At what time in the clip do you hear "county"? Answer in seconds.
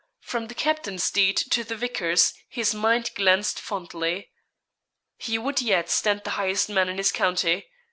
7.11-7.67